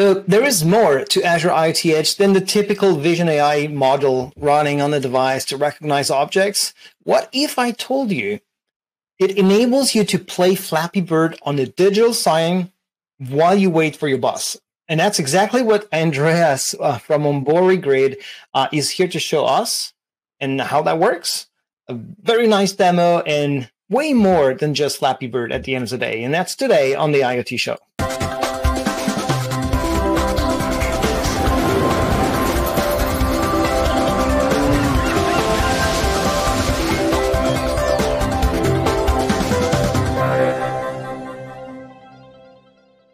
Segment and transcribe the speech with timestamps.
[0.00, 4.80] So there is more to Azure IoT Edge than the typical Vision AI model running
[4.80, 6.72] on the device to recognize objects.
[7.02, 8.40] What if I told you
[9.18, 12.72] it enables you to play Flappy Bird on a digital sign
[13.18, 14.56] while you wait for your bus?
[14.88, 18.16] And that's exactly what Andreas uh, from Ombori Grid
[18.54, 19.92] uh, is here to show us
[20.40, 21.48] and how that works.
[21.88, 25.90] A very nice demo and way more than just Flappy Bird at the end of
[25.90, 26.24] the day.
[26.24, 27.76] And that's today on the IoT show.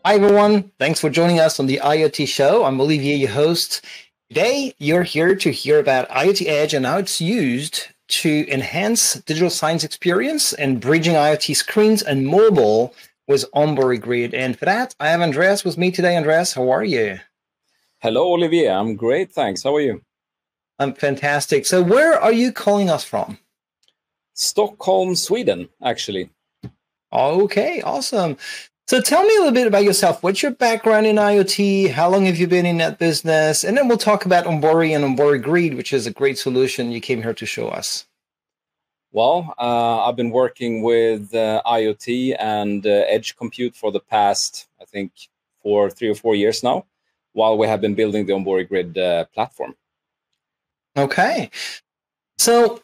[0.07, 0.71] Hi, everyone.
[0.79, 2.65] Thanks for joining us on the IoT show.
[2.65, 3.85] I'm Olivier, your host.
[4.29, 7.89] Today, you're here to hear about IoT Edge and how it's used
[8.23, 12.95] to enhance digital science experience and bridging IoT screens and mobile
[13.27, 14.33] with Ombori Grid.
[14.33, 16.17] And for that, I have Andreas with me today.
[16.17, 17.19] Andreas, how are you?
[17.99, 18.69] Hello, Olivier.
[18.69, 19.33] I'm great.
[19.33, 19.65] Thanks.
[19.65, 20.03] How are you?
[20.79, 21.67] I'm fantastic.
[21.67, 23.39] So, where are you calling us from?
[24.35, 26.31] Stockholm, Sweden, actually.
[27.13, 28.37] Okay, awesome.
[28.89, 30.23] So tell me a little bit about yourself.
[30.23, 31.91] What's your background in IoT?
[31.91, 33.65] How long have you been in that business?
[33.65, 37.01] And then we'll talk about Ombori and Ombori Grid, which is a great solution you
[37.01, 38.07] came here to show us.
[39.11, 44.69] Well, uh, I've been working with uh, IoT and uh, edge compute for the past,
[44.81, 45.11] I think,
[45.65, 46.87] for three or four years now,
[47.33, 49.75] while we have been building the Ombori Grid uh, platform.
[50.97, 51.51] Okay.
[52.39, 52.81] So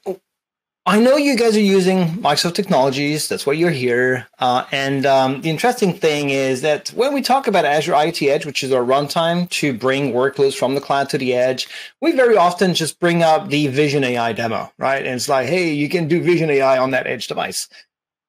[0.84, 3.28] I know you guys are using Microsoft technologies.
[3.28, 4.26] That's why you're here.
[4.40, 8.44] Uh, and um, the interesting thing is that when we talk about Azure IoT Edge,
[8.44, 11.68] which is our runtime to bring workloads from the cloud to the edge,
[12.00, 15.06] we very often just bring up the Vision AI demo, right?
[15.06, 17.68] And it's like, hey, you can do Vision AI on that edge device.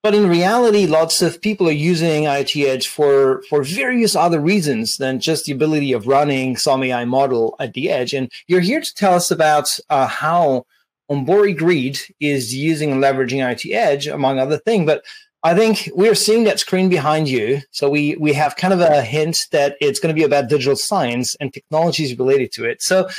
[0.03, 4.97] But in reality, lots of people are using IoT Edge for, for various other reasons
[4.97, 8.13] than just the ability of running some AI model at the edge.
[8.13, 10.65] And you're here to tell us about uh, how
[11.11, 14.85] Ombori Grid is using and leveraging IoT Edge, among other things.
[14.85, 15.03] But
[15.43, 17.61] I think we're seeing that screen behind you.
[17.71, 20.75] So we we have kind of a hint that it's going to be about digital
[20.75, 22.81] science and technologies related to it.
[22.81, 23.09] So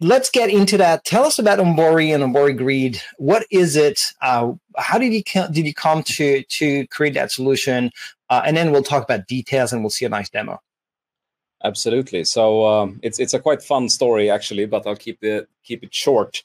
[0.00, 1.04] let's get into that.
[1.04, 3.00] Tell us about Ombori and Ombori Grid.
[3.16, 3.98] What is it?
[4.20, 7.90] Uh, how did you did you come to to create that solution?
[8.30, 10.60] Uh, and then we'll talk about details and we'll see a nice demo.
[11.64, 12.24] Absolutely.
[12.24, 15.94] So um, it's it's a quite fun story actually, but I'll keep it keep it
[15.94, 16.42] short.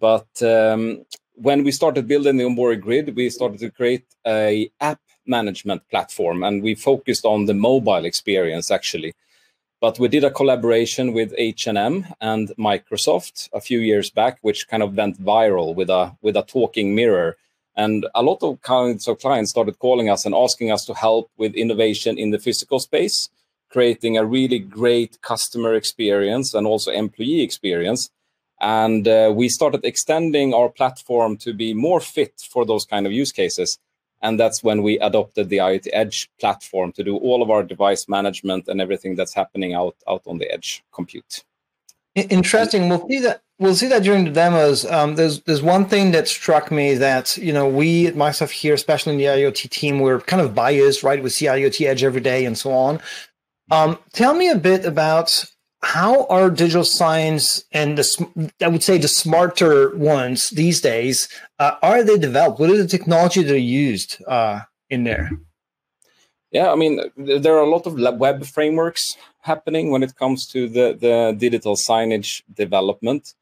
[0.00, 5.00] But um, when we started building the Ombori Grid, we started to create a app
[5.26, 9.14] management platform, and we focused on the mobile experience actually.
[9.80, 14.82] But we did a collaboration with H&M and Microsoft a few years back, which kind
[14.82, 17.36] of went viral with a with a talking mirror.
[17.76, 21.30] And a lot of kinds of clients started calling us and asking us to help
[21.38, 23.30] with innovation in the physical space,
[23.70, 28.10] creating a really great customer experience and also employee experience
[28.60, 33.12] and uh, we started extending our platform to be more fit for those kind of
[33.12, 33.78] use cases
[34.22, 38.08] and that's when we adopted the IoT Edge platform to do all of our device
[38.08, 41.44] management and everything that's happening out out on the edge compute.
[42.14, 42.88] Interesting.
[42.88, 43.42] We'll see that.
[43.58, 44.84] We'll see that during the demos.
[44.84, 49.12] Um, there's there's one thing that struck me that you know we at here, especially
[49.12, 51.22] in the IoT team, we're kind of biased, right?
[51.22, 53.00] We see IoT Edge every day and so on.
[53.70, 55.44] Um, tell me a bit about
[55.82, 61.76] how are digital science and the I would say the smarter ones these days uh,
[61.82, 62.60] are they developed?
[62.60, 65.30] What is the technology that are used uh, in there?
[66.50, 70.68] Yeah, I mean there are a lot of web frameworks happening when it comes to
[70.68, 73.34] the the digital signage development,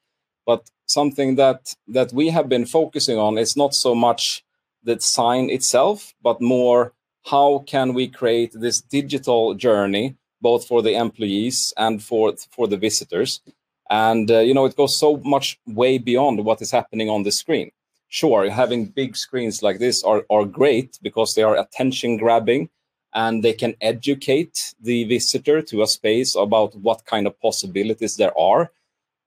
[0.46, 4.44] but something that that we have been focusing on is not so much
[4.84, 6.92] the sign itself, but more
[7.24, 12.76] how can we create this digital journey both for the employees and for for the
[12.76, 13.40] visitors.
[13.90, 17.32] And uh, you know, it goes so much way beyond what is happening on the
[17.32, 17.70] screen.
[18.08, 22.70] Sure, having big screens like this are are great because they are attention grabbing
[23.14, 28.36] and they can educate the visitor to a space about what kind of possibilities there
[28.38, 28.70] are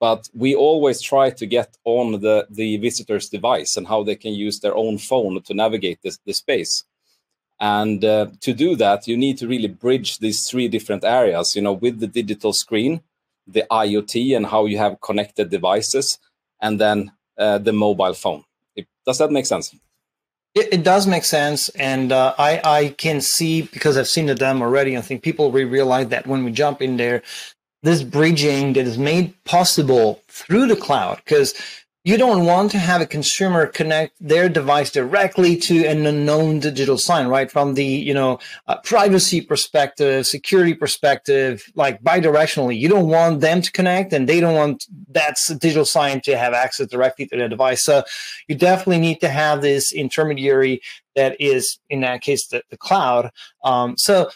[0.02, 4.32] but we always try to get on the, the visitor's device and how they can
[4.32, 6.82] use their own phone to navigate this, the space.
[7.62, 11.62] And uh, to do that, you need to really bridge these three different areas, you
[11.62, 13.02] know, with the digital screen,
[13.46, 16.18] the IoT and how you have connected devices,
[16.60, 18.42] and then uh, the mobile phone.
[18.74, 19.72] It, does that make sense?
[20.56, 21.68] It, it does make sense.
[21.68, 25.52] And uh, I, I can see, because I've seen the demo already, I think people
[25.52, 27.22] will realize that when we jump in there,
[27.84, 31.54] this bridging that is made possible through the cloud, because
[32.04, 36.98] you don't want to have a consumer connect their device directly to an unknown digital
[36.98, 37.50] sign right?
[37.50, 42.78] From the you know uh, privacy perspective security perspective like bidirectionally.
[42.78, 46.54] You don't want them to connect and they don't want that digital sign to have
[46.54, 47.84] access directly to their device.
[47.84, 48.02] So
[48.48, 50.80] you definitely need to have this intermediary
[51.14, 53.30] that is in that case the, the cloud.
[53.64, 54.30] Um, so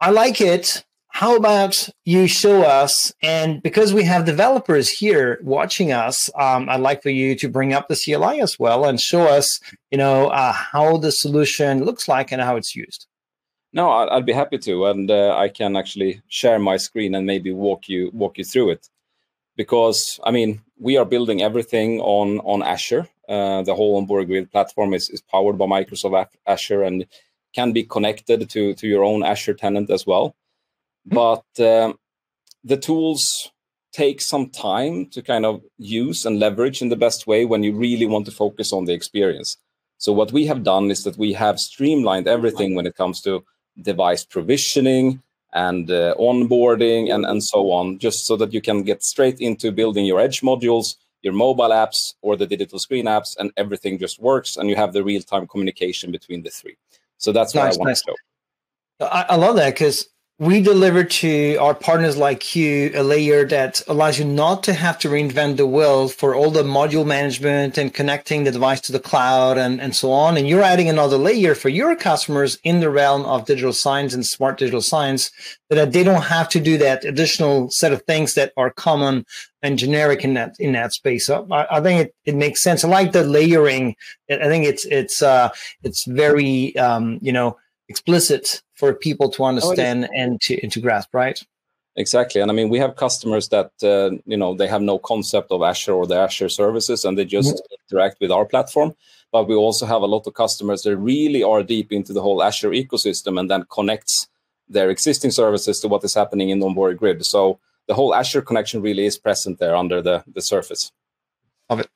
[0.00, 3.12] i like it how about you show us?
[3.22, 7.72] And because we have developers here watching us um, i'd like for you to bring
[7.72, 9.60] up the cli as well and show us
[9.90, 13.06] you know uh, how the solution looks like and how it's used.
[13.72, 17.52] No i'd be happy to and uh, i can actually share my screen and maybe
[17.52, 18.88] walk you walk you through it.
[19.56, 23.06] Because i mean we are building everything on on azure.
[23.28, 27.06] Uh, the whole Ombori Grid platform is, is powered by microsoft azure and
[27.54, 30.34] can be connected to to your own azure tenant as well
[31.10, 31.98] but um,
[32.64, 33.50] the tools
[33.92, 37.74] take some time to kind of use and leverage in the best way when you
[37.74, 39.56] really want to focus on the experience.
[39.98, 43.44] So what we have done is that we have streamlined everything when it comes to
[43.82, 45.22] device provisioning
[45.52, 49.72] and uh, onboarding and, and so on, just so that you can get straight into
[49.72, 54.20] building your edge modules, your mobile apps or the digital screen apps, and everything just
[54.20, 56.76] works and you have the real-time communication between the three.
[57.18, 58.02] So that's nice, what I want nice.
[58.02, 58.14] to
[59.00, 59.06] show.
[59.06, 60.08] I, I love that because
[60.40, 64.98] we deliver to our partners like you a layer that allows you not to have
[64.98, 68.98] to reinvent the wheel for all the module management and connecting the device to the
[68.98, 70.38] cloud and, and so on.
[70.38, 74.24] And you're adding another layer for your customers in the realm of digital signs and
[74.24, 75.30] smart digital signs
[75.68, 79.26] so that they don't have to do that additional set of things that are common
[79.62, 81.26] and generic in that in that space.
[81.26, 82.82] So I, I think it, it makes sense.
[82.82, 83.94] I like the layering.
[84.30, 85.50] I think it's it's uh
[85.82, 87.58] it's very um you know
[87.90, 91.38] explicit for people to understand oh, and to and to grasp, right?
[91.96, 95.52] Exactly, and I mean we have customers that uh, you know they have no concept
[95.52, 97.74] of Azure or the Azure services, and they just mm-hmm.
[97.82, 98.94] interact with our platform.
[99.32, 102.42] But we also have a lot of customers that really are deep into the whole
[102.42, 104.28] Azure ecosystem, and then connects
[104.68, 107.24] their existing services to what is happening in the Ombori Grid.
[107.26, 110.92] So the whole Azure connection really is present there under the the surface.
[111.68, 111.88] Of it.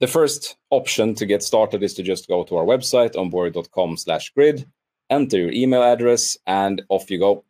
[0.00, 4.66] The first option to get started is to just go to our website ombori.com/grid
[5.10, 7.44] enter your email address, and off you go.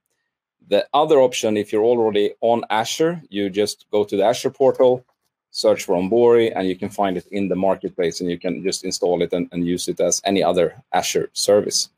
[0.69, 5.05] The other option, if you're already on Azure, you just go to the Azure portal,
[5.50, 8.84] search for Ombori, and you can find it in the marketplace, and you can just
[8.84, 11.88] install it and, and use it as any other Azure service.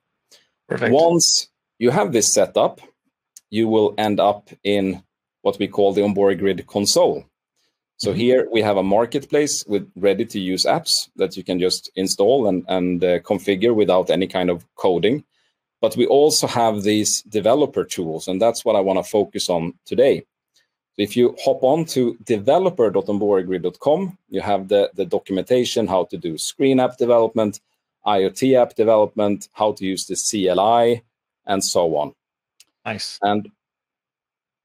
[0.68, 0.92] Perfect.
[0.92, 1.48] Once
[1.78, 2.80] you have this set up,
[3.50, 5.02] you will end up in
[5.42, 7.24] what we call the Ombori Grid console.
[7.96, 8.20] So mm-hmm.
[8.20, 12.46] here we have a marketplace with ready to use apps that you can just install
[12.46, 15.24] and, and uh, configure without any kind of coding.
[15.80, 19.74] But we also have these developer tools, and that's what I want to focus on
[19.86, 20.24] today.
[20.96, 26.78] If you hop on to developer.onborigrid.com, you have the, the documentation, how to do screen
[26.80, 27.60] app development,
[28.06, 31.02] IoT app development, how to use the CLI,
[31.46, 32.14] and so on.
[32.84, 33.18] Nice.
[33.22, 33.50] And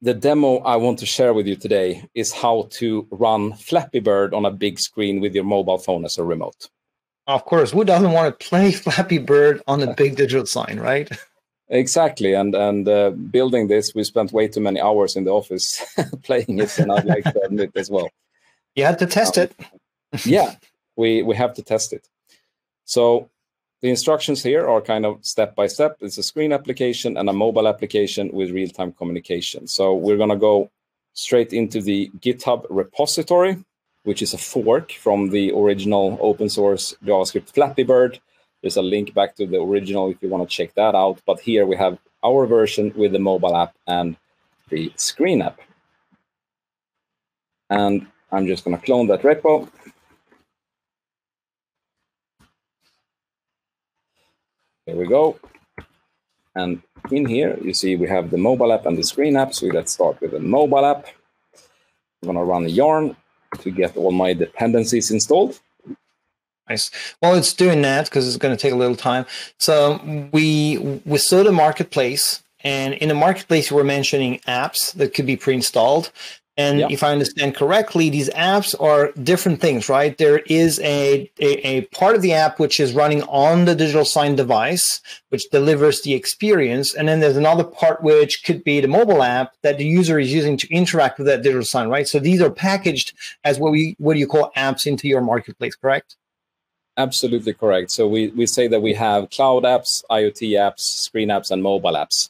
[0.01, 4.33] the demo I want to share with you today is how to run Flappy Bird
[4.33, 6.69] on a big screen with your mobile phone as a remote.
[7.27, 11.09] Of course, who doesn't want to play Flappy Bird on a big digital sign, right?
[11.67, 15.81] Exactly, and and uh, building this, we spent way too many hours in the office
[16.21, 18.07] playing it, and I'd like to admit as well.
[18.75, 20.25] You had to test um, it.
[20.27, 20.57] yeah,
[20.95, 22.07] we we have to test it.
[22.83, 23.31] So
[23.81, 25.97] the instructions here are kind of step by step.
[26.01, 29.65] It's a screen application and a mobile application with real time communication.
[29.65, 30.69] So we're gonna go
[31.13, 33.57] straight into the GitHub repository
[34.05, 38.19] which is a fork from the original open source JavaScript Flappy Bird.
[38.61, 41.19] There's a link back to the original if you want to check that out.
[41.25, 44.15] But here we have our version with the mobile app and
[44.69, 45.59] the screen app.
[47.69, 49.69] And I'm just going to clone that repo.
[54.85, 55.39] There we go.
[56.55, 56.81] And
[57.11, 59.53] in here, you see we have the mobile app and the screen app.
[59.55, 61.07] So let's start with the mobile app.
[62.21, 63.15] I'm going to run a yarn
[63.59, 65.59] to get all my dependencies installed.
[66.69, 66.89] Nice.
[67.21, 69.25] Well, it's doing that because it's going to take a little time.
[69.59, 75.27] So we we saw the marketplace, and in the marketplace, we're mentioning apps that could
[75.27, 76.11] be pre-installed.
[76.57, 80.17] And if I understand correctly, these apps are different things, right?
[80.17, 84.05] There is a, a, a, part of the app which is running on the digital
[84.05, 86.95] sign device, which delivers the experience.
[86.95, 90.31] And then there's another part which could be the mobile app that the user is
[90.31, 92.07] using to interact with that digital sign, right?
[92.07, 95.75] So these are packaged as what we what do you call apps into your marketplace,
[95.75, 96.15] correct?
[96.95, 97.91] Absolutely correct.
[97.91, 101.91] So we, we say that we have cloud apps, IoT apps, screen apps, and mobile
[101.91, 102.29] apps.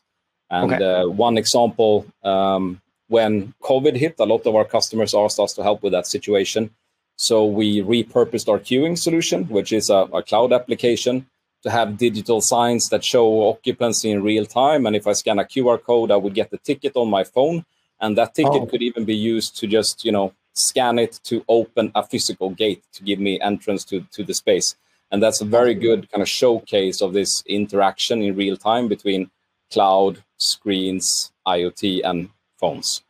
[0.50, 0.84] And okay.
[0.84, 5.64] uh, one example um, when COVID hit, a lot of our customers asked us to
[5.64, 6.72] help with that situation.
[7.18, 11.28] So we repurposed our queuing solution, which is a, a cloud application,
[11.64, 14.86] to have digital signs that show occupancy in real time.
[14.86, 17.66] And if I scan a QR code, I would get the ticket on my phone,
[18.00, 18.66] and that ticket oh.
[18.66, 22.84] could even be used to just you know scan it to open a physical gate
[22.94, 24.76] to give me entrance to, to the space.
[25.12, 29.30] And that's a very good kind of showcase of this interaction in real time between
[29.72, 33.04] cloud, screens, IoT, and phones.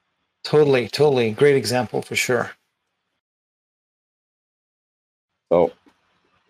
[0.44, 1.32] Totally, totally.
[1.32, 2.52] Great example for sure.
[5.52, 5.72] So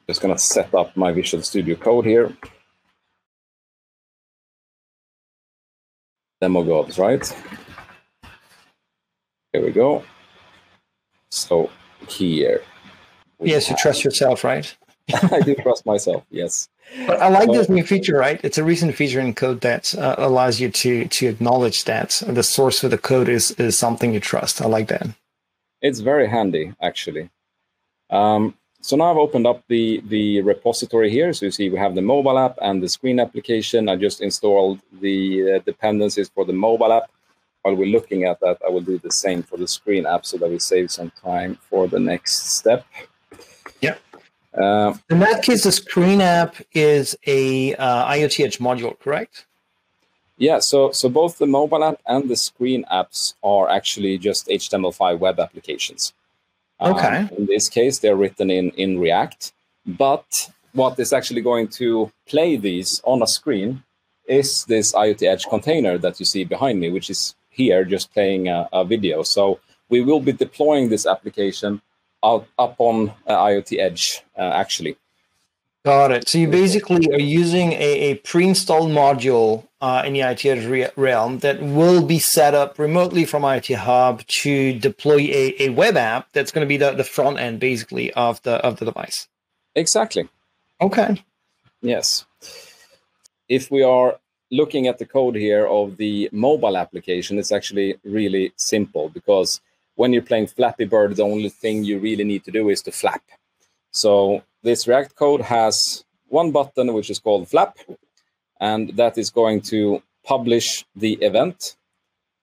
[0.07, 2.35] just going to set up my Visual Studio Code here.
[6.41, 7.25] Demo gods, right?
[9.53, 10.03] Here we go.
[11.31, 11.69] So
[12.07, 12.61] here.
[13.39, 14.75] Yes, you trust yourself, right?
[15.31, 16.23] I do trust myself.
[16.29, 16.69] Yes.
[17.07, 18.39] But I like this new feature, right?
[18.43, 22.43] It's a recent feature in code that uh, allows you to to acknowledge that the
[22.43, 24.61] source of the code is is something you trust.
[24.61, 25.07] I like that.
[25.81, 27.29] It's very handy, actually.
[28.09, 31.33] Um, so now I've opened up the the repository here.
[31.33, 33.89] So you see we have the mobile app and the screen application.
[33.89, 37.09] I just installed the uh, dependencies for the mobile app
[37.65, 40.37] while we're looking at that, I will do the same for the screen app so
[40.37, 42.85] that we save some time for the next step.
[44.57, 49.45] Uh, In that case, the screen app is a uh, IoT Edge module, correct?
[50.37, 55.19] Yeah, so so both the mobile app and the screen apps are actually just HTML5
[55.19, 56.13] web applications.
[56.81, 57.17] Okay.
[57.19, 59.53] Um, in this case, they're written in in React,
[59.85, 63.83] but what is actually going to play these on a screen
[64.27, 68.49] is this IoT Edge container that you see behind me, which is here just playing
[68.49, 69.23] a, a video.
[69.23, 71.81] So we will be deploying this application
[72.25, 74.97] out, up on uh, IoT Edge, uh, actually.
[75.85, 76.27] Got it.
[76.27, 80.89] So you basically are using a, a pre-installed module uh, in the IoT Edge re-
[80.95, 85.95] realm that will be set up remotely from IoT Hub to deploy a, a web
[85.95, 89.27] app that's going to be the, the front end, basically, of the of the device.
[89.75, 90.27] Exactly.
[90.81, 91.21] Okay.
[91.83, 92.25] Yes.
[93.47, 94.17] If we are
[94.49, 99.61] looking at the code here of the mobile application, it's actually really simple because
[99.95, 102.91] when you're playing Flappy Bird, the only thing you really need to do is to
[102.91, 103.23] flap.
[103.91, 107.77] So this React code has one button which is called flap,
[108.59, 111.75] and that is going to publish the event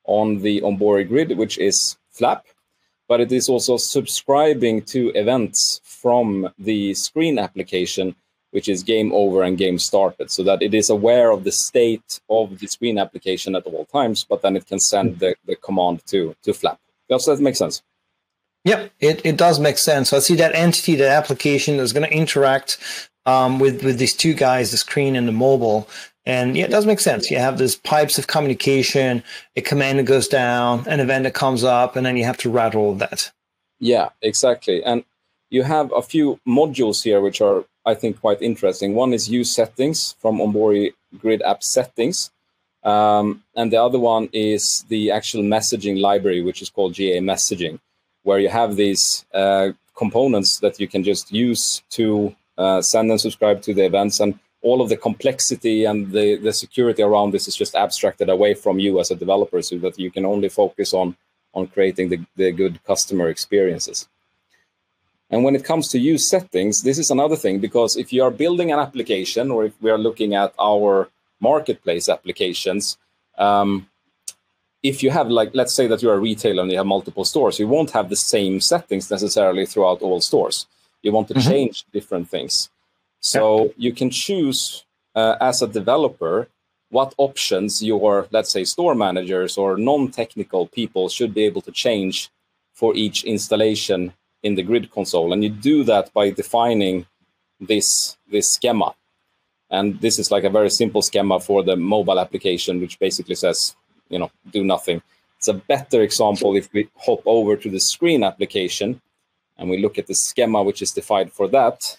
[0.04, 2.46] on the Ombori Grid, which is flap,
[3.08, 8.14] but it is also subscribing to events from the screen application
[8.52, 12.20] which is game over and game started, so that it is aware of the state
[12.28, 15.18] of the screen application at all times, but then it can send hmm.
[15.18, 16.78] the, the command to, to Flap.
[17.08, 17.82] Does that make sense?
[18.64, 20.10] Yeah, it, it does make sense.
[20.10, 22.78] So I see that entity, that application is going to interact
[23.26, 25.88] um, with, with these two guys, the screen and the mobile.
[26.24, 27.30] And yeah, it does make sense.
[27.30, 29.24] You have these pipes of communication,
[29.56, 32.50] a command that goes down, an event that comes up, and then you have to
[32.50, 33.32] route all of that.
[33.80, 34.84] Yeah, exactly.
[34.84, 35.04] And
[35.50, 38.94] you have a few modules here which are I think quite interesting.
[38.94, 42.30] One is use settings from Ombori Grid app settings.
[42.84, 47.78] Um, and the other one is the actual messaging library, which is called GA messaging,
[48.22, 53.20] where you have these uh, components that you can just use to uh, send and
[53.20, 54.20] subscribe to the events.
[54.20, 58.54] And all of the complexity and the, the security around this is just abstracted away
[58.54, 61.16] from you as a developer so that you can only focus on,
[61.54, 64.08] on creating the, the good customer experiences.
[65.30, 68.30] And when it comes to use settings, this is another thing because if you are
[68.30, 71.08] building an application or if we are looking at our
[71.42, 72.96] marketplace applications,
[73.36, 73.88] um,
[74.82, 77.58] if you have like let's say that you're a retailer and you have multiple stores,
[77.58, 80.66] you won't have the same settings necessarily throughout all stores.
[81.02, 81.50] You want to mm-hmm.
[81.50, 82.70] change different things.
[83.20, 84.84] So you can choose
[85.14, 86.48] uh, as a developer
[86.90, 92.30] what options your let's say store managers or non-technical people should be able to change
[92.72, 95.32] for each installation in the grid console.
[95.32, 97.06] And you do that by defining
[97.60, 98.94] this, this schema.
[99.72, 103.74] And this is like a very simple schema for the mobile application, which basically says,
[104.08, 105.02] you know, do nothing.
[105.38, 109.00] It's a better example if we hop over to the screen application
[109.58, 111.98] and we look at the schema which is defined for that,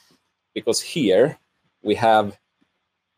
[0.54, 1.38] because here
[1.82, 2.38] we have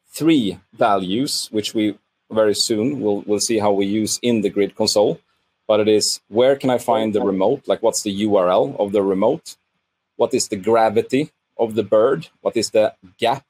[0.07, 1.99] three values, which we
[2.31, 5.19] very soon will will see how we use in the grid console
[5.67, 7.67] but it is where can I find the remote?
[7.67, 9.55] Like, what's the URL of the remote?
[10.15, 12.29] What is the gravity of the bird?
[12.41, 13.45] What is the gap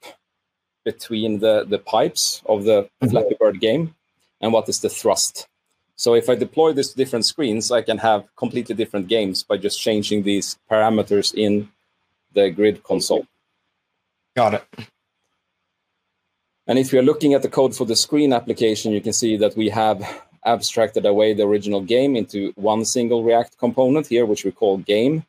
[0.86, 3.08] between the, the pipes of the mm-hmm.
[3.08, 3.94] Flappy Bird game?
[4.40, 5.48] And what is the thrust?
[5.96, 9.56] So if I deploy this to different screens, I can have completely different games by
[9.56, 11.68] just changing these parameters in
[12.32, 13.26] the grid console.
[14.36, 14.64] Got it.
[16.66, 19.56] And if you're looking at the code for the screen application, you can see that
[19.56, 19.98] we have
[20.44, 25.24] abstracted away the original game into one single React component here, which we call game.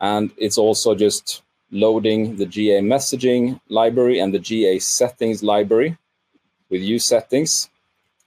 [0.00, 5.96] And it's also just loading the GA messaging library and the GA settings library
[6.70, 7.68] with use settings.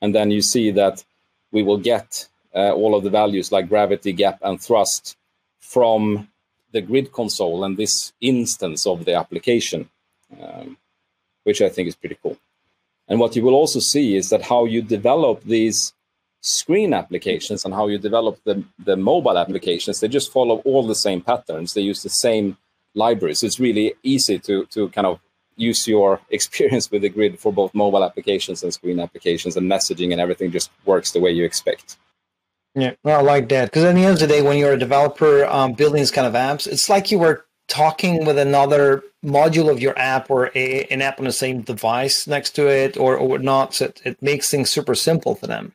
[0.02, 1.04] And then you see that
[1.52, 5.18] we will get uh, all of the values like gravity, gap, and thrust
[5.60, 6.28] from
[6.72, 9.90] the grid console and this instance of the application,
[10.42, 10.78] um,
[11.44, 12.38] which I think is pretty cool.
[13.08, 15.94] And what you will also see is that how you develop these
[16.42, 20.96] screen applications and how you develop the, the mobile applications, they just follow all the
[20.96, 21.74] same patterns.
[21.74, 22.58] They use the same
[22.98, 23.44] libraries.
[23.44, 25.20] It's really easy to, to kind of
[25.56, 30.12] use your experience with the grid for both mobile applications and screen applications and messaging
[30.12, 31.98] and everything just works the way you expect.
[32.76, 35.46] Yeah, I like that because at the end of the day, when you're a developer
[35.46, 39.82] um, building these kind of apps, it's like you were talking with another module of
[39.82, 43.40] your app or a, an app on the same device next to it or, or
[43.40, 43.74] not.
[43.74, 45.74] So it, it makes things super simple for them.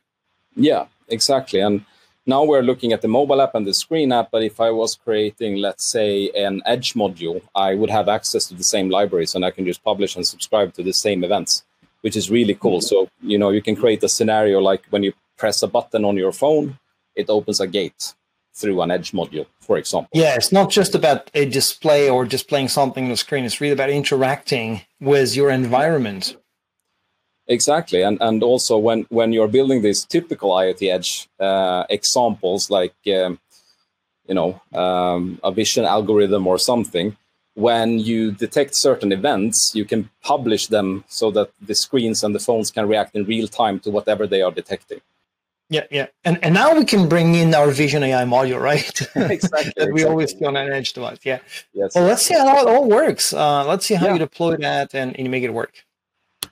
[0.55, 1.59] Yeah, exactly.
[1.59, 1.85] And
[2.25, 4.31] now we're looking at the mobile app and the screen app.
[4.31, 8.53] But if I was creating, let's say, an Edge module, I would have access to
[8.53, 11.63] the same libraries and I can just publish and subscribe to the same events,
[12.01, 12.79] which is really cool.
[12.79, 13.05] Mm-hmm.
[13.05, 16.15] So, you know, you can create a scenario like when you press a button on
[16.15, 16.79] your phone
[17.15, 18.13] it opens a gate
[18.55, 20.09] through an edge module, for example.
[20.13, 23.45] Yeah, it's not just about a display or displaying something on the screen.
[23.45, 26.37] It's really about interacting with your environment.
[27.53, 32.95] Exactly, and and also when when you're building these typical IoT edge uh, examples, like
[33.19, 33.39] um,
[34.27, 37.15] you know um, a vision algorithm or something,
[37.53, 42.39] when you detect certain events, you can publish them so that the screens and the
[42.39, 45.01] phones can react in real time to whatever they are detecting.
[45.69, 48.99] Yeah, yeah, and and now we can bring in our Vision AI module, right?
[49.15, 49.73] exactly.
[49.77, 50.05] that we exactly.
[50.05, 51.19] always on an edge device.
[51.23, 51.39] Yeah.
[51.73, 51.93] Yes.
[51.93, 53.31] Well, let's see how it all works.
[53.31, 54.13] Uh, let's see how yeah.
[54.13, 55.85] you deploy that and, and you make it work.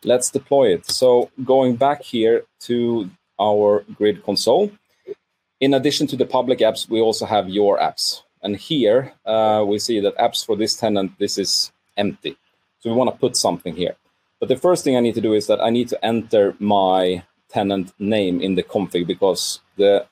[0.03, 0.89] Let's deploy it.
[0.89, 4.71] So going back here to our grid console,
[5.59, 8.23] in addition to the public apps, we also have your apps.
[8.41, 12.35] And here uh, we see that apps for this tenant, this is empty.
[12.79, 13.95] So we want to put something here.
[14.39, 17.23] But the first thing I need to do is that I need to enter my
[17.49, 20.07] tenant name in the config because the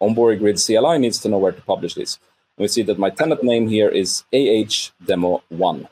[0.00, 2.20] Ombori Grid CLI needs to know where to publish this.
[2.56, 5.88] And we see that my tenant name here is AH demo one.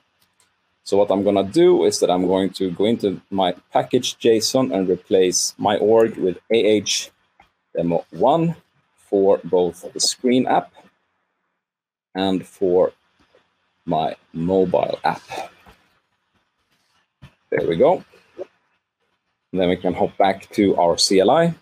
[0.87, 4.17] So what I'm going to do is that I'm going to go into my package
[4.19, 7.11] JSON and replace my org with AH
[7.75, 8.55] demo one
[8.95, 10.73] for both the screen app
[12.15, 12.93] and for
[13.85, 15.23] my mobile app.
[17.51, 18.05] There we go.
[19.51, 21.53] And then we can hop back to our CLI.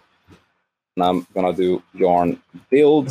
[0.96, 3.08] And I'm going to do yarn build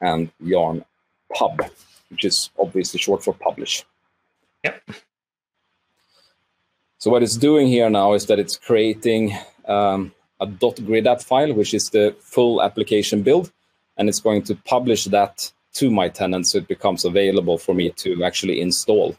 [0.00, 0.86] and yarn
[1.34, 1.60] pub,
[2.08, 3.84] which is obviously short for publish.
[4.64, 4.82] Yep.
[7.00, 9.34] So what it's doing here now is that it's creating
[9.64, 13.50] um, a .gridapp file, which is the full application build,
[13.96, 17.88] and it's going to publish that to my tenant so it becomes available for me
[17.92, 19.16] to actually install.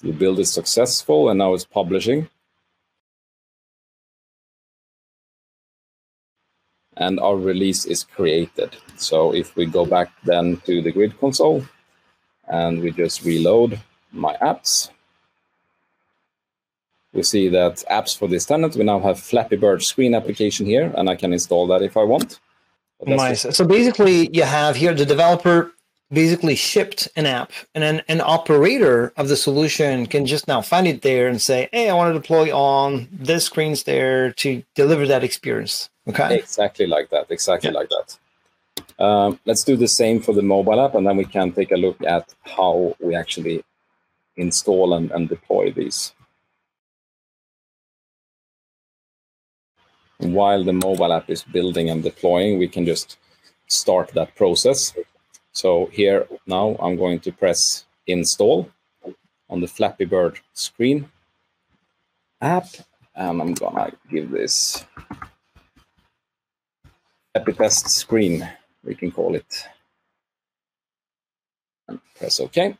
[0.00, 2.30] The build is successful and now it's publishing.
[6.96, 8.74] And our release is created.
[8.96, 11.66] So if we go back then to the grid console
[12.52, 13.80] and we just reload
[14.12, 14.90] my apps,
[17.12, 20.92] we see that apps for this tenant, we now have Flappy Bird screen application here,
[20.96, 22.40] and I can install that if I want.
[23.04, 23.56] Nice.
[23.56, 25.72] So basically, you have here the developer
[26.12, 30.86] basically shipped an app and then an operator of the solution can just now find
[30.86, 35.06] it there and say hey i want to deploy on this screens there to deliver
[35.06, 37.78] that experience okay exactly like that exactly yeah.
[37.78, 38.18] like that
[39.02, 41.76] um, let's do the same for the mobile app and then we can take a
[41.76, 43.64] look at how we actually
[44.36, 46.14] install and, and deploy these.
[50.18, 53.18] While the mobile app is building and deploying we can just
[53.66, 54.94] start that process.
[55.52, 58.70] So here now I'm going to press install
[59.50, 61.10] on the Flappy Bird screen
[62.40, 62.68] app,
[63.14, 64.84] and I'm gonna give this
[67.34, 68.48] Flappy Test screen,
[68.84, 69.64] we can call it,
[71.88, 72.76] and press OK.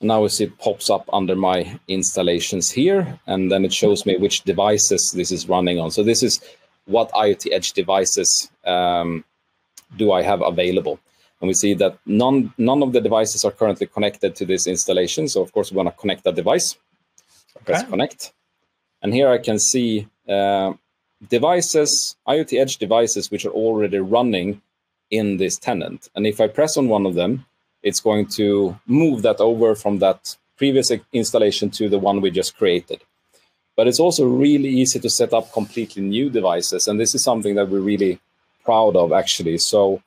[0.00, 4.16] Now we see it pops up under my installations here, and then it shows me
[4.16, 5.90] which devices this is running on.
[5.90, 6.40] So this is
[6.84, 9.24] what IoT Edge devices um,
[9.96, 11.00] do I have available?
[11.40, 15.28] And we see that none, none of the devices are currently connected to this installation.
[15.28, 16.76] So of course, we want to connect that device.
[17.64, 18.32] Press connect.
[19.02, 20.72] And here I can see uh,
[21.28, 24.60] devices, IoT Edge devices, which are already running
[25.10, 26.08] in this tenant.
[26.14, 27.46] And if I press on one of them,
[27.82, 32.56] it's going to move that over from that previous installation to the one we just
[32.56, 33.00] created.
[33.78, 36.88] but it's also really easy to set up completely new devices.
[36.88, 38.18] And this is something that we're really
[38.64, 39.56] proud of, actually.
[39.58, 40.02] So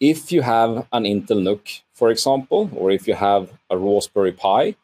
[0.00, 4.74] if you have an Intel NUC, for example, or if you have a Raspberry Pi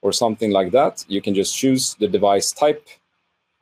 [0.00, 2.88] or something like that, you can just choose the device type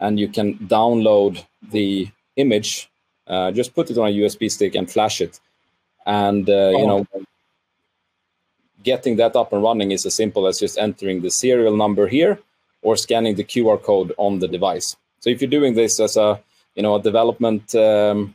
[0.00, 2.90] and you can download the image,
[3.26, 5.38] uh, just put it on a USB stick and flash it.
[6.06, 6.78] And, uh, oh.
[6.78, 7.06] you know,
[8.82, 12.38] getting that up and running is as simple as just entering the serial number here
[12.82, 14.96] or scanning the QR code on the device.
[15.20, 16.40] So if you're doing this as a,
[16.74, 18.34] you know, a development um,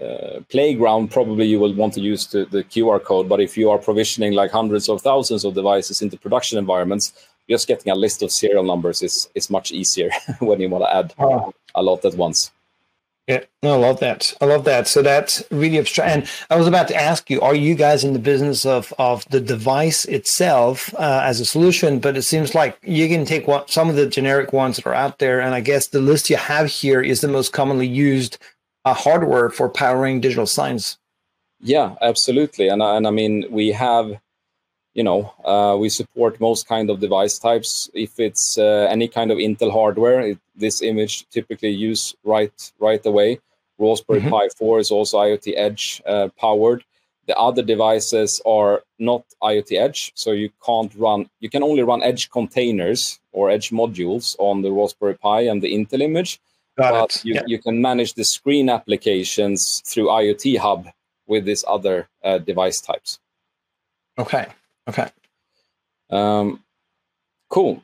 [0.00, 3.28] uh, playground, probably you will want to use the, the QR code.
[3.28, 7.12] But if you are provisioning like hundreds of thousands of devices into production environments,
[7.48, 10.94] just getting a list of serial numbers is is much easier when you want to
[10.94, 11.52] add oh.
[11.74, 12.50] a lot at once.
[13.28, 14.34] Yeah, no, I love that.
[14.40, 14.88] I love that.
[14.88, 16.10] So that's really abstract.
[16.10, 19.28] And I was about to ask you: Are you guys in the business of of
[19.28, 21.98] the device itself uh, as a solution?
[21.98, 24.94] But it seems like you can take what, some of the generic ones that are
[24.94, 28.38] out there, and I guess the list you have here is the most commonly used
[28.86, 30.96] uh, hardware for powering digital signs.
[31.60, 32.68] Yeah, absolutely.
[32.68, 34.18] And and I mean, we have
[34.98, 37.88] you know, uh, we support most kind of device types.
[37.94, 43.04] If it's uh, any kind of Intel hardware, it, this image typically use right right
[43.06, 43.38] away.
[43.78, 44.30] Raspberry mm-hmm.
[44.30, 46.82] Pi 4 is also IoT Edge uh, powered.
[47.28, 51.30] The other devices are not IoT Edge, so you can't run.
[51.38, 55.72] You can only run Edge containers or Edge modules on the Raspberry Pi and the
[55.72, 56.40] Intel image.
[56.76, 57.24] Got but.
[57.24, 57.42] You, yeah.
[57.46, 60.88] you can manage the screen applications through IoT Hub
[61.28, 63.20] with these other uh, device types.
[64.18, 64.48] Okay.
[64.88, 65.10] Okay.
[66.10, 66.64] Um,
[67.50, 67.82] cool.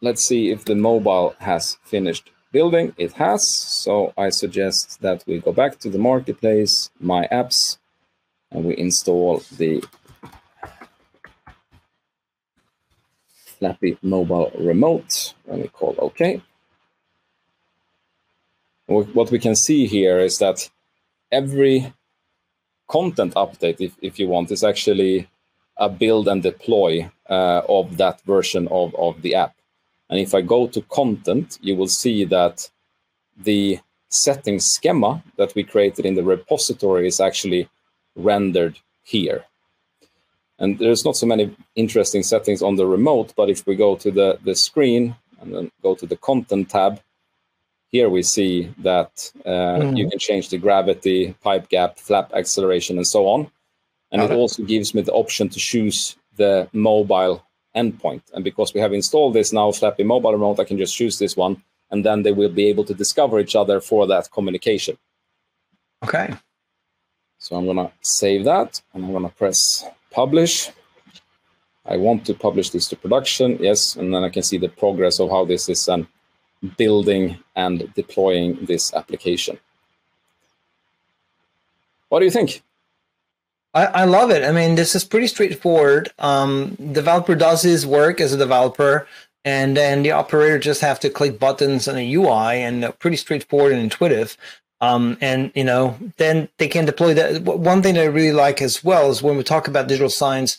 [0.00, 2.94] Let's see if the mobile has finished building.
[2.96, 3.46] It has.
[3.56, 7.78] So I suggest that we go back to the marketplace, my apps,
[8.50, 9.82] and we install the
[13.58, 16.42] Flappy mobile remote and we call OK.
[18.86, 20.68] What we can see here is that
[21.32, 21.92] every
[22.88, 25.28] content update, if, if you want, is actually
[25.76, 29.54] a build and deploy uh, of that version of, of the app.
[30.08, 32.70] And if I go to content, you will see that
[33.36, 37.68] the settings schema that we created in the repository is actually
[38.14, 39.44] rendered here.
[40.58, 44.10] And there's not so many interesting settings on the remote, but if we go to
[44.10, 47.00] the, the screen and then go to the content tab,
[47.90, 49.96] here we see that uh, mm.
[49.96, 53.50] you can change the gravity, pipe gap, flap acceleration, and so on.
[54.14, 54.32] And okay.
[54.32, 58.22] it also gives me the option to choose the mobile endpoint.
[58.32, 61.36] And because we have installed this now, Flappy Mobile Remote, I can just choose this
[61.36, 64.96] one, and then they will be able to discover each other for that communication.
[66.04, 66.32] Okay.
[67.38, 70.70] So I'm going to save that, and I'm going to press publish.
[71.84, 75.18] I want to publish this to production, yes, and then I can see the progress
[75.18, 76.06] of how this is um,
[76.78, 79.58] building and deploying this application.
[82.10, 82.62] What do you think?
[83.74, 84.44] I, I love it.
[84.44, 86.10] I mean, this is pretty straightforward.
[86.18, 89.06] Um, developer does his work as a developer,
[89.44, 93.72] and then the operator just have to click buttons on a UI, and pretty straightforward
[93.72, 94.36] and intuitive.
[94.80, 97.42] Um, and you know, then they can deploy that.
[97.42, 100.56] One thing I really like as well is when we talk about digital signs.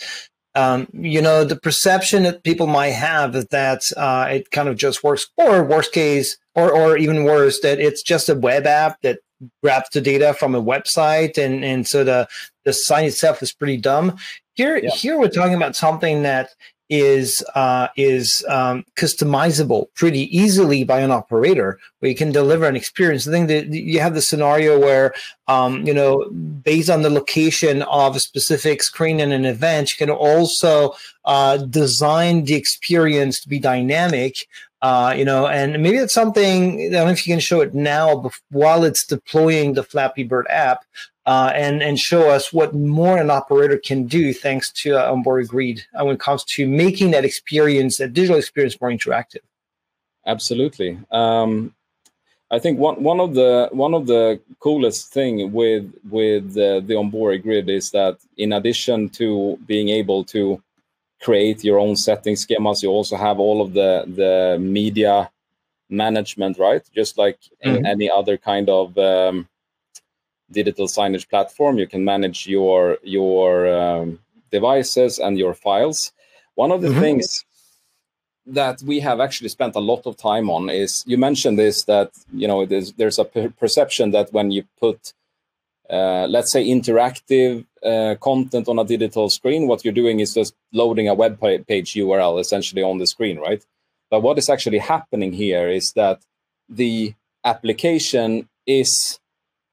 [0.56, 4.78] Um, you know, the perception that people might have is that uh, it kind of
[4.78, 9.02] just works, or worst case, or or even worse, that it's just a web app
[9.02, 9.20] that
[9.64, 12.28] grabs the data from a website and and so the
[12.64, 14.16] the sign itself is pretty dumb
[14.54, 14.90] here yeah.
[14.92, 16.50] here we're talking about something that
[16.90, 22.76] is uh, is um, customizable pretty easily by an operator where you can deliver an
[22.76, 23.28] experience.
[23.28, 25.14] I think that you have the scenario where
[25.48, 30.06] um, you know based on the location of a specific screen in an event, you
[30.06, 30.94] can also
[31.26, 34.48] uh, design the experience to be dynamic
[34.86, 36.80] uh, you know, and maybe it's something.
[36.80, 40.46] I don't know if you can show it now while it's deploying the Flappy Bird
[40.48, 40.86] app,
[41.26, 45.48] uh, and and show us what more an operator can do thanks to uh, Ombori
[45.48, 49.44] Grid uh, when it comes to making that experience, that digital experience, more interactive.
[50.28, 51.00] Absolutely.
[51.12, 51.74] Um,
[52.52, 56.94] I think one one of the one of the coolest thing with with uh, the
[57.02, 60.62] Ombori Grid is that in addition to being able to
[61.26, 62.84] create your own setting schemas.
[62.84, 65.32] You also have all of the the media
[65.90, 66.84] management, right?
[67.00, 67.86] Just like mm-hmm.
[67.94, 69.48] any other kind of um,
[70.52, 74.20] digital signage platform, you can manage your your um,
[74.52, 76.12] devices and your files.
[76.64, 77.06] One of the mm-hmm.
[77.06, 77.46] things
[78.46, 82.12] that we have actually spent a lot of time on is you mentioned this that
[82.42, 85.14] you know there's there's a per- perception that when you put
[85.90, 90.56] uh, let's say interactive uh, content on a digital screen, what you're doing is just
[90.74, 93.64] loading a web page URL essentially on the screen, right?
[94.10, 96.22] But what is actually happening here is that
[96.70, 99.20] the application is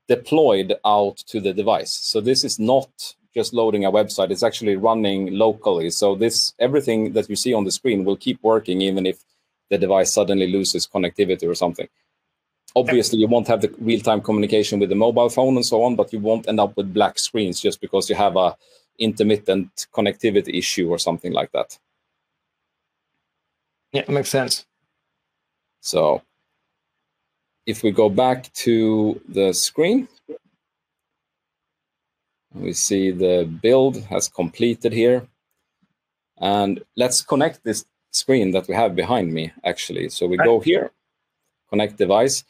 [0.09, 1.92] deployed out to the device.
[1.92, 5.90] So this is not just loading a website; it's actually running locally.
[5.90, 9.18] So this everything that you see on the screen will keep working even if
[9.70, 11.88] the device suddenly loses connectivity or something.
[12.75, 16.13] Obviously, you won't have the real-time communication with the mobile phone and so on, but
[16.13, 18.57] you won't end up with black screens just because you have a
[18.99, 21.79] intermittent connectivity issue or something like that.
[23.93, 24.65] Yeah, makes sense.
[25.81, 26.23] So
[27.67, 30.09] if we go back to the screen,
[32.55, 35.27] we see the build has completed here.
[36.39, 40.09] And let's connect this screen that we have behind me, actually.
[40.09, 40.47] So we right.
[40.47, 40.91] go here,
[41.69, 42.45] connect device.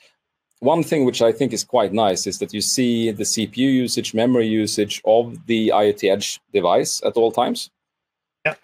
[0.62, 4.14] One thing which I think is quite nice is that you see the CPU usage,
[4.14, 7.68] memory usage of the IoT Edge device at all times.
[8.46, 8.55] Yeah.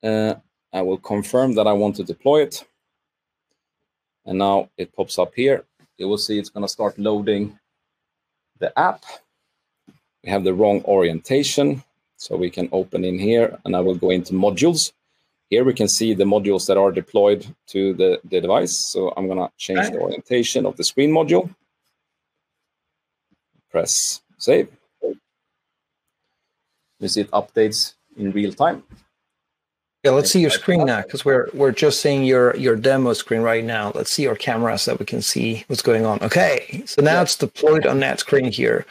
[0.00, 0.34] Uh,
[0.72, 2.64] I will confirm that I want to deploy it.
[4.24, 5.64] And now it pops up here.
[5.98, 7.58] You will see it's going to start loading
[8.60, 9.04] the app.
[10.22, 11.82] We have the wrong orientation.
[12.16, 14.92] So we can open in here and I will go into modules.
[15.54, 18.76] Here we can see the modules that are deployed to the, the device.
[18.76, 21.48] So I'm going to change the orientation of the screen module.
[23.70, 24.66] Press save.
[26.98, 28.82] You see it updates in real time.
[30.02, 33.42] Yeah, let's see your screen now because we're we're just seeing your your demo screen
[33.42, 33.92] right now.
[33.94, 36.20] Let's see your camera so we can see what's going on.
[36.20, 38.84] Okay, so now it's deployed on that screen here.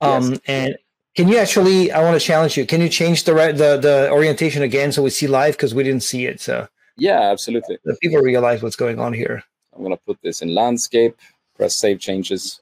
[0.00, 0.40] Um, yes.
[0.46, 0.78] And
[1.18, 1.90] can you actually?
[1.90, 2.64] I want to challenge you.
[2.64, 6.04] Can you change the the the orientation again so we see live because we didn't
[6.04, 6.40] see it.
[6.40, 7.76] So yeah, absolutely.
[7.84, 9.42] The people realize what's going on here.
[9.74, 11.16] I'm gonna put this in landscape.
[11.56, 12.60] Press save changes.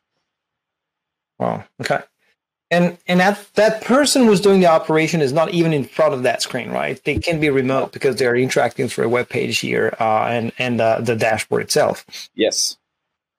[1.38, 1.64] Wow.
[1.82, 2.00] okay
[2.70, 6.22] and and that that person who's doing the operation is not even in front of
[6.22, 9.94] that screen right they can be remote because they're interacting through a web page here
[10.00, 12.78] uh, and and uh, the dashboard itself yes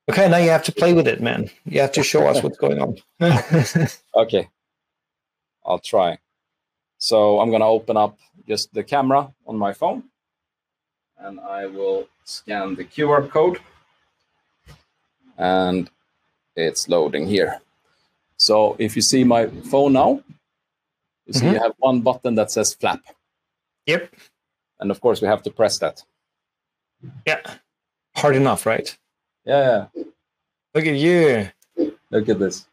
[0.08, 2.60] okay now you have to play with it man you have to show us what's
[2.60, 2.96] going on
[4.16, 4.48] okay
[5.68, 6.18] i'll try
[6.98, 10.04] so i'm going to open up just the camera on my phone
[11.20, 13.60] and i will scan the qr code
[15.38, 15.90] and
[16.56, 17.62] it's loading here
[18.38, 20.22] so if you see my phone now,
[21.26, 21.56] you see mm-hmm.
[21.56, 23.02] you have one button that says flap.
[23.88, 24.14] Yep.
[24.80, 26.04] And of course we have to press that.
[27.26, 27.42] Yeah.
[28.16, 28.96] Hard enough, right?
[29.44, 29.88] Yeah.
[30.74, 31.50] Look at you.
[32.12, 32.68] Look at this.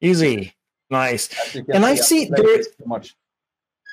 [0.00, 0.52] Easy.
[0.90, 1.28] Nice.
[1.72, 3.14] And I see there, much.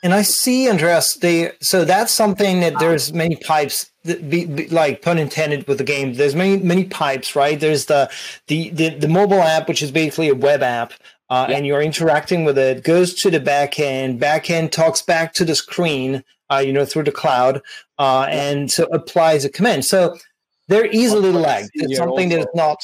[0.03, 5.01] And I see, Andreas, they so that's something that there's many pipes, be, be, like
[5.01, 6.13] pun intended with the game.
[6.13, 7.59] There's many many pipes, right?
[7.59, 8.09] There's the
[8.47, 10.93] the the, the mobile app, which is basically a web app,
[11.29, 11.57] uh, yeah.
[11.57, 12.83] and you're interacting with it.
[12.83, 14.19] Goes to the backend.
[14.19, 17.61] Backend talks back to the screen, uh, you know, through the cloud,
[17.97, 19.85] uh, and so applies a command.
[19.85, 20.15] So
[20.67, 21.65] there is a little lag.
[21.73, 22.77] It's something that is not.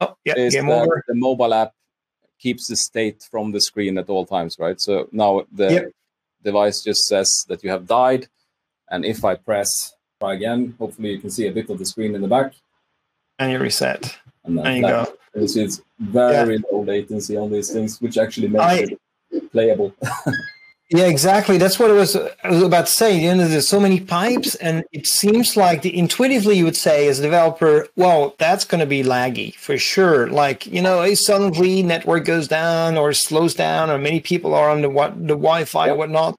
[0.00, 1.04] Oh, yeah, game over.
[1.08, 1.72] The mobile app
[2.38, 4.80] keeps the state from the screen at all times, right?
[4.80, 5.92] So now the yep
[6.42, 8.28] device just says that you have died.
[8.90, 12.14] And if I press try again, hopefully you can see a bit of the screen
[12.14, 12.54] in the back.
[13.38, 14.18] And you reset.
[14.44, 15.46] And then there you go.
[15.46, 16.62] See it's very yeah.
[16.72, 18.86] low latency on these things, which actually makes I,
[19.30, 19.94] it playable.
[20.90, 21.58] Yeah, exactly.
[21.58, 23.20] That's what I was, I was about to say.
[23.20, 27.08] You know, there's so many pipes, and it seems like the, intuitively you would say
[27.08, 30.28] as a developer, well, that's going to be laggy for sure.
[30.28, 34.70] Like, you know, a suddenly network goes down or slows down, or many people are
[34.70, 36.36] on the the Wi-Fi or whatnot.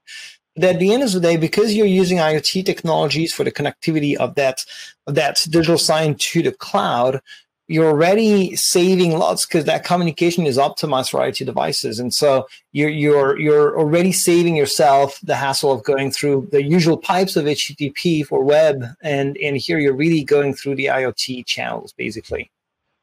[0.55, 4.15] But at the end of the day, because you're using IoT technologies for the connectivity
[4.15, 4.65] of that
[5.05, 7.21] of that digital sign to the cloud,
[7.69, 12.89] you're already saving lots because that communication is optimized for IoT devices, and so you're
[12.89, 18.25] you're you're already saving yourself the hassle of going through the usual pipes of HTTP
[18.25, 22.49] for web, and and here you're really going through the IoT channels basically.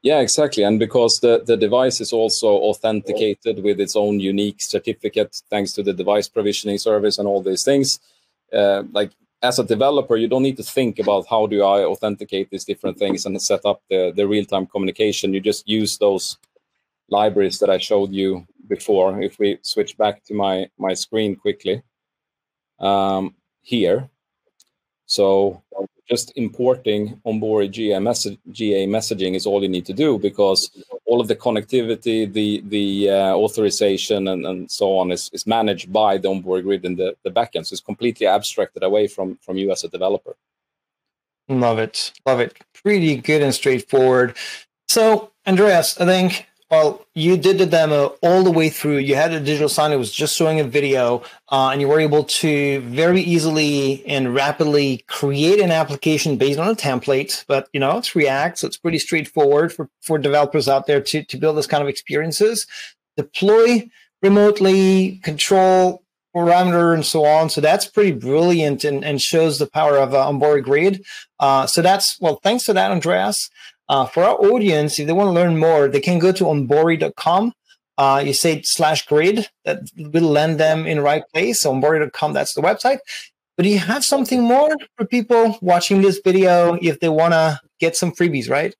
[0.01, 5.41] Yeah, exactly, and because the the device is also authenticated with its own unique certificate,
[5.49, 7.99] thanks to the device provisioning service and all these things.
[8.51, 12.49] Uh, like as a developer, you don't need to think about how do I authenticate
[12.49, 15.33] these different things and set up the, the real-time communication.
[15.33, 16.37] You just use those
[17.09, 19.21] libraries that I showed you before.
[19.21, 21.83] If we switch back to my, my screen quickly
[22.79, 24.09] um, here.
[25.05, 25.61] So
[26.09, 27.99] just importing Ombori GA,
[28.51, 30.71] GA messaging is all you need to do because
[31.05, 35.91] all of the connectivity, the the uh, authorization, and, and so on is, is managed
[35.91, 37.65] by the Ombori Grid in the, the backend.
[37.65, 40.35] So it's completely abstracted away from, from you as a developer.
[41.49, 42.11] Love it.
[42.25, 42.57] Love it.
[42.73, 44.35] Pretty good and straightforward.
[44.87, 48.97] So, Andreas, I think well, you did the demo all the way through.
[48.97, 51.99] You had a digital sign that was just showing a video, uh, and you were
[51.99, 57.45] able to very easily and rapidly create an application based on a template.
[57.47, 61.23] But you know, it's React, so it's pretty straightforward for for developers out there to
[61.23, 62.67] to build this kind of experiences.
[63.15, 63.89] Deploy
[64.21, 66.03] remotely, control
[66.35, 67.49] parameter and so on.
[67.49, 71.03] So that's pretty brilliant and, and shows the power of uh, Ombori Grid.
[71.39, 73.49] Uh, so that's, well, thanks for that, Andreas.
[73.89, 77.53] Uh, for our audience, if they want to learn more, they can go to ombori.com.
[77.97, 81.61] Uh, you say slash grid, that will land them in the right place.
[81.61, 82.99] So ombori.com, that's the website.
[83.55, 87.59] But do you have something more for people watching this video if they want to
[87.79, 88.75] get some freebies, right?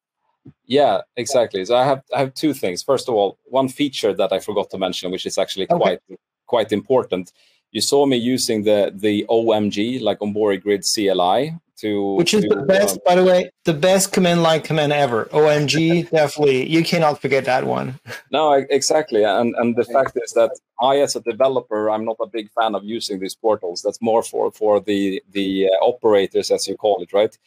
[0.66, 1.66] Yeah, exactly.
[1.66, 2.84] So I have I have two things.
[2.84, 5.78] First of all, one feature that I forgot to mention, which is actually okay.
[5.78, 6.00] quite
[6.46, 7.32] quite important.
[7.72, 12.50] You saw me using the the OMG like Ombori Grid CLI to which is to,
[12.50, 15.26] the best, um, by the way, the best command line command ever.
[15.26, 18.00] OMG, definitely, you cannot forget that one.
[18.32, 22.28] No, exactly, and and the fact is that I, as a developer, I'm not a
[22.28, 23.82] big fan of using these portals.
[23.82, 27.38] That's more for for the the uh, operators, as you call it, right?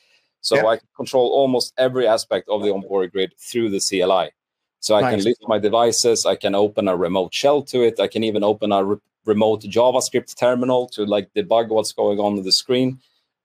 [0.41, 0.67] So yeah.
[0.67, 4.31] I can control almost every aspect of the Ombori grid through the CLI.
[4.81, 5.17] So I nice.
[5.17, 6.25] can list my devices.
[6.25, 8.01] I can open a remote shell to it.
[8.01, 12.37] I can even open a re- remote JavaScript terminal to like debug what's going on
[12.37, 12.99] with the screen.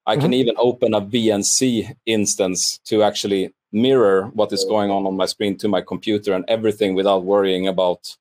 [0.05, 0.21] I mm-hmm.
[0.21, 5.25] can even open a VNC instance to actually mirror what is going on on my
[5.25, 8.15] screen to my computer and everything without worrying about,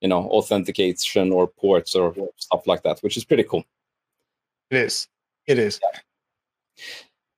[0.00, 3.64] you know, authentication or ports or stuff like that, which is pretty cool.
[4.70, 5.08] It is.
[5.46, 5.80] It is.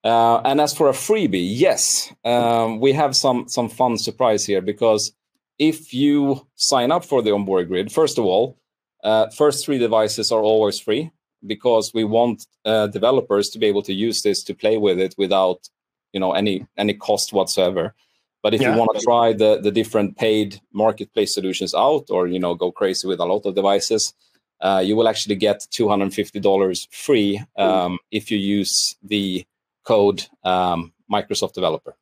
[0.04, 4.60] Uh, and as for a freebie, yes, um, we have some some fun surprise here
[4.60, 5.12] because
[5.58, 8.58] if you sign up for the Ombori grid, first of all,
[9.04, 11.12] uh, first three devices are always free
[11.46, 15.14] because we want uh, developers to be able to use this to play with it
[15.18, 15.68] without
[16.12, 17.94] you know any any cost whatsoever.
[18.42, 18.72] But if yeah.
[18.72, 22.72] you want to try the the different paid marketplace solutions out, or you know go
[22.72, 24.14] crazy with a lot of devices,
[24.60, 28.96] uh, you will actually get two hundred and fifty dollars free um, if you use
[29.02, 29.44] the
[29.84, 31.96] code um, Microsoft Developer.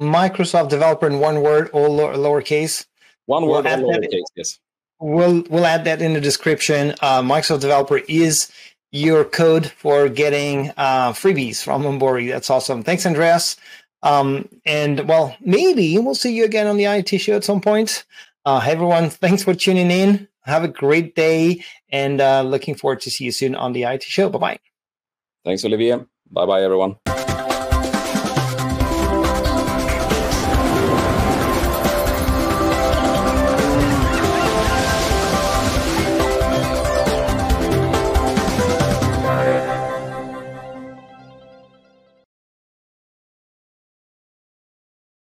[0.00, 2.86] Microsoft Developer in one word, all lowercase.
[3.26, 4.22] One word, all lowercase.
[4.34, 4.58] Yes.
[5.04, 6.94] We'll we'll add that in the description.
[7.02, 8.50] Uh, Microsoft Developer is
[8.90, 12.30] your code for getting uh, freebies from Ombori.
[12.30, 12.82] That's awesome.
[12.82, 13.58] Thanks, Andreas.
[14.02, 18.04] Um, and well, maybe we'll see you again on the IoT show at some point.
[18.46, 20.26] Uh, hey everyone, thanks for tuning in.
[20.44, 24.04] Have a great day, and uh, looking forward to see you soon on the IoT
[24.04, 24.30] show.
[24.30, 24.58] Bye bye.
[25.44, 25.98] Thanks, Olivier.
[26.30, 26.96] Bye bye, everyone.